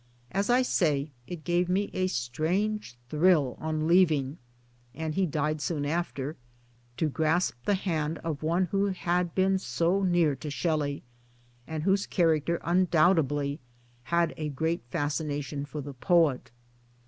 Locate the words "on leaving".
3.61-4.39